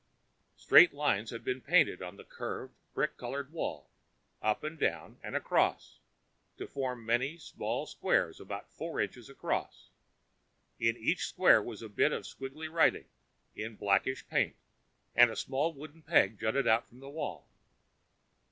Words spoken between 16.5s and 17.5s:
out from the wall.